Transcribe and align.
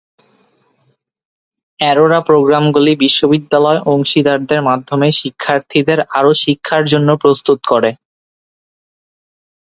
Aurora 1.79 2.19
প্রোগ্রামগুলি 2.21 2.93
বিশ্ববিদ্যালয় 2.95 3.79
অংশীদারদের 3.85 4.59
মাধ্যমে 4.69 5.07
শিক্ষার্থীদের 5.19 5.99
আরও 6.17 6.31
শিক্ষার 6.43 6.83
জন্য 6.85 7.09
প্রস্তুত 7.23 7.59
করে। 7.67 7.91